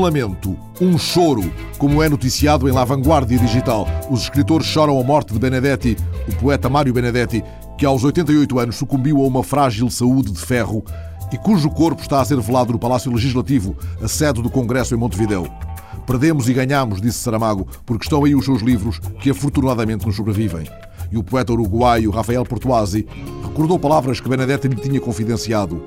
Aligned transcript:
lamento, 0.00 0.56
um 0.80 0.96
choro, 0.96 1.52
como 1.78 2.02
é 2.02 2.08
noticiado 2.08 2.68
em 2.68 2.72
La 2.72 2.84
Vanguardia 2.84 3.38
Digital. 3.38 3.86
Os 4.10 4.22
escritores 4.22 4.66
choram 4.66 4.98
a 5.00 5.04
morte 5.04 5.32
de 5.32 5.38
Benedetti, 5.38 5.96
o 6.28 6.34
poeta 6.36 6.68
Mário 6.68 6.92
Benedetti, 6.92 7.42
que 7.76 7.84
aos 7.84 8.04
88 8.04 8.58
anos 8.58 8.76
sucumbiu 8.76 9.22
a 9.22 9.26
uma 9.26 9.42
frágil 9.42 9.90
saúde 9.90 10.30
de 10.30 10.38
ferro 10.38 10.84
e 11.32 11.38
cujo 11.38 11.68
corpo 11.70 12.02
está 12.02 12.20
a 12.20 12.24
ser 12.24 12.40
velado 12.40 12.72
no 12.72 12.78
Palácio 12.78 13.12
Legislativo, 13.12 13.76
a 14.00 14.06
sede 14.06 14.40
do 14.40 14.50
Congresso 14.50 14.94
em 14.94 14.98
Montevideo. 14.98 15.50
Perdemos 16.06 16.48
e 16.48 16.52
ganhamos, 16.52 17.00
disse 17.00 17.18
Saramago, 17.18 17.66
porque 17.84 18.04
estão 18.04 18.24
aí 18.24 18.34
os 18.34 18.44
seus 18.44 18.62
livros 18.62 19.00
que 19.20 19.30
afortunadamente 19.30 20.06
nos 20.06 20.16
sobrevivem. 20.16 20.68
E 21.10 21.18
o 21.18 21.22
poeta 21.24 21.52
uruguaio 21.52 22.10
Rafael 22.10 22.44
Portuasi 22.44 23.06
recordou 23.42 23.78
palavras 23.78 24.20
que 24.20 24.28
Benedetti 24.28 24.68
lhe 24.68 24.76
tinha 24.76 25.00
confidenciado. 25.00 25.82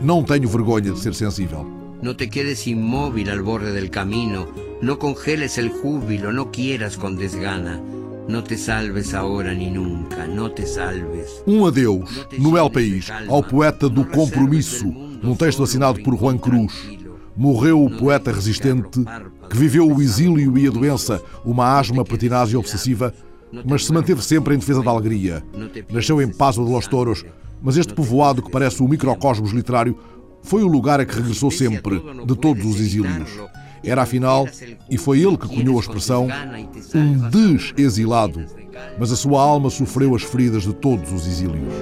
Não 0.00 0.22
tenho 0.22 0.48
vergonha 0.48 0.92
de 0.92 0.98
ser 0.98 1.14
sensível. 1.14 1.83
No 2.04 2.16
te 2.16 2.28
quedes 2.28 2.66
inmóvil 2.66 3.30
al 3.30 3.40
borde 3.40 3.72
del 3.72 3.88
camino, 3.88 4.46
no 4.82 4.98
congeles 4.98 5.56
el 5.56 5.70
júbilo, 5.70 6.34
no 6.34 6.50
quieras 6.50 6.98
con 6.98 7.16
desgana. 7.16 7.80
No 8.28 8.44
te 8.44 8.58
salves 8.58 9.14
ahora 9.14 9.54
ni 9.54 9.70
nunca, 9.70 10.26
no 10.26 10.50
te 10.50 10.66
salves. 10.66 11.42
Um 11.46 11.64
adeus, 11.64 12.26
no 12.38 12.58
El 12.58 12.70
País, 12.70 13.10
ao 13.26 13.42
poeta 13.42 13.88
do 13.88 14.04
compromisso, 14.04 14.84
num 15.22 15.34
texto 15.34 15.62
assinado 15.62 16.02
por 16.02 16.14
Juan 16.14 16.36
Cruz. 16.36 16.74
Morreu 17.34 17.82
o 17.82 17.90
poeta 17.90 18.30
resistente 18.30 19.02
que 19.48 19.56
viveu 19.56 19.90
o 19.90 20.02
exílio 20.02 20.58
e 20.58 20.68
a 20.68 20.70
doença, 20.70 21.22
uma 21.42 21.78
asma 21.78 22.04
pertinaz 22.04 22.52
e 22.52 22.56
obsessiva, 22.58 23.14
mas 23.64 23.86
se 23.86 23.92
manteve 23.94 24.22
sempre 24.22 24.54
em 24.54 24.58
defesa 24.58 24.82
da 24.82 24.90
alegria. 24.90 25.42
Nasceu 25.90 26.20
em 26.20 26.28
Paso 26.28 26.66
de 26.66 26.70
los 26.70 26.86
Toros, 26.86 27.24
mas 27.62 27.78
este 27.78 27.94
povoado 27.94 28.42
que 28.42 28.50
parece 28.50 28.82
o 28.82 28.88
microcosmos 28.88 29.52
literário 29.52 29.96
foi 30.44 30.62
o 30.62 30.68
lugar 30.68 31.00
a 31.00 31.06
que 31.06 31.14
regressou 31.16 31.50
sempre, 31.50 32.00
de 32.24 32.36
todos 32.36 32.64
os 32.64 32.78
exílios. 32.78 33.30
Era 33.82 34.02
afinal, 34.02 34.46
e 34.88 34.96
foi 34.96 35.20
ele 35.20 35.36
que 35.36 35.48
cunhou 35.48 35.78
a 35.78 35.80
expressão, 35.80 36.28
um 36.94 37.28
des-exilado, 37.28 38.44
mas 38.98 39.10
a 39.10 39.16
sua 39.16 39.42
alma 39.42 39.70
sofreu 39.70 40.14
as 40.14 40.22
feridas 40.22 40.62
de 40.62 40.72
todos 40.74 41.12
os 41.12 41.26
exílios. 41.26 41.74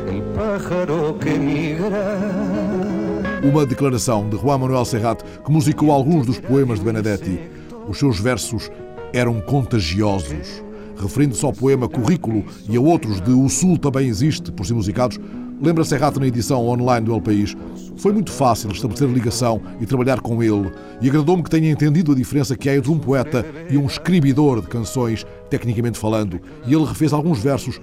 Uma 3.42 3.66
declaração 3.66 4.28
de 4.28 4.36
Juan 4.36 4.58
Manuel 4.58 4.84
Serrat 4.84 5.22
que 5.44 5.50
musicou 5.50 5.90
alguns 5.90 6.26
dos 6.26 6.38
poemas 6.38 6.78
de 6.78 6.84
Benedetti. 6.84 7.40
Os 7.88 7.98
seus 7.98 8.20
versos 8.20 8.70
eram 9.12 9.40
contagiosos. 9.40 10.62
Referindo-se 10.96 11.44
ao 11.44 11.52
poema 11.52 11.88
Currículo 11.88 12.44
e 12.68 12.76
a 12.76 12.80
outros 12.80 13.20
de 13.20 13.32
O 13.32 13.48
Sul 13.48 13.76
também 13.76 14.08
existe, 14.08 14.52
por 14.52 14.64
si 14.64 14.72
musicados, 14.72 15.18
lembra 15.62 15.84
Serrat 15.84 16.18
na 16.18 16.26
edição 16.26 16.66
online 16.66 17.06
do 17.06 17.14
El 17.14 17.20
País. 17.20 17.56
Foi 17.96 18.12
muito 18.12 18.32
fácil 18.32 18.72
estabelecer 18.72 19.08
ligação 19.08 19.62
e 19.80 19.86
trabalhar 19.86 20.20
com 20.20 20.42
ele, 20.42 20.72
e 21.00 21.08
agradou-me 21.08 21.42
que 21.42 21.50
tenha 21.50 21.70
entendido 21.70 22.10
a 22.10 22.14
diferença 22.14 22.56
que 22.56 22.68
há 22.68 22.76
entre 22.76 22.90
um 22.90 22.98
poeta 22.98 23.46
e 23.70 23.78
um 23.78 23.86
escribidor 23.86 24.60
de 24.60 24.66
canções, 24.66 25.24
tecnicamente 25.48 25.98
falando, 25.98 26.40
e 26.66 26.74
ele 26.74 26.84
refez 26.84 27.12
alguns 27.12 27.38
versos 27.38 27.80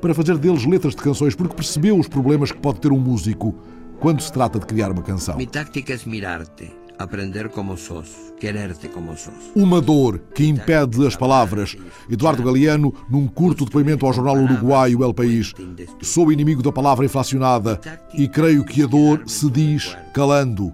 para 0.00 0.12
fazer 0.12 0.36
deles 0.38 0.66
letras 0.66 0.94
de 0.94 1.02
canções, 1.02 1.34
porque 1.36 1.54
percebeu 1.54 1.96
os 1.96 2.08
problemas 2.08 2.50
que 2.50 2.58
pode 2.58 2.80
ter 2.80 2.90
um 2.90 2.98
músico 2.98 3.54
quando 4.00 4.22
se 4.22 4.32
trata 4.32 4.58
de 4.58 4.66
criar 4.66 4.90
uma 4.90 5.02
canção. 5.02 5.36
Mi 5.36 5.46
táctica 5.46 5.92
es 5.92 6.06
mirarte, 6.06 6.72
aprender 7.02 7.48
como 7.48 7.76
sos, 7.76 8.34
quererte 8.38 8.88
como 8.88 9.16
sos. 9.16 9.50
Uma 9.54 9.80
dor 9.80 10.18
que 10.34 10.44
impede 10.44 11.06
as 11.06 11.16
palavras. 11.16 11.76
Eduardo 12.10 12.42
Galeano, 12.42 12.94
num 13.08 13.26
curto 13.26 13.64
depoimento 13.64 14.04
ao 14.04 14.12
jornal 14.12 14.36
uruguaio 14.36 15.02
El 15.02 15.14
País. 15.14 15.54
Sou 16.02 16.30
inimigo 16.30 16.62
da 16.62 16.70
palavra 16.70 17.06
inflacionada 17.06 17.80
e 18.12 18.28
creio 18.28 18.64
que 18.64 18.82
a 18.82 18.86
dor 18.86 19.22
se 19.26 19.50
diz 19.50 19.96
calando. 20.12 20.72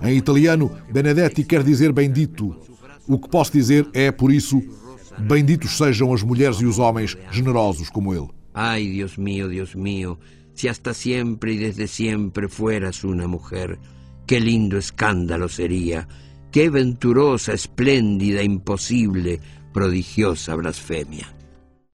Em 0.00 0.16
italiano, 0.16 0.70
Benedetti 0.90 1.44
quer 1.44 1.62
dizer 1.62 1.92
bendito. 1.92 2.56
O 3.06 3.18
que 3.18 3.28
posso 3.28 3.52
dizer 3.52 3.86
é, 3.92 4.10
por 4.10 4.32
isso, 4.32 4.60
benditos 5.18 5.76
sejam 5.76 6.12
as 6.12 6.22
mulheres 6.22 6.56
e 6.60 6.66
os 6.66 6.78
homens 6.78 7.16
generosos 7.30 7.90
como 7.90 8.14
ele. 8.14 8.28
Ay, 8.54 8.90
Dios 8.90 9.18
mío, 9.18 9.48
Dios 9.48 9.76
mío, 9.76 10.18
si 10.54 10.68
hasta 10.68 10.94
siempre 10.94 11.52
y 11.52 11.58
desde 11.58 11.86
siempre 11.86 12.48
fueras 12.48 13.04
una 13.04 13.28
mujer, 13.28 13.78
qué 14.26 14.40
lindo 14.40 14.76
escándalo 14.76 15.48
sería, 15.48 16.08
qué 16.50 16.70
venturosa, 16.70 17.52
espléndida, 17.52 18.42
imposible, 18.42 19.40
prodigiosa 19.72 20.54
blasfemia. 20.54 21.35